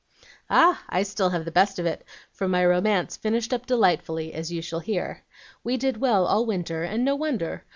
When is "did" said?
5.77-5.97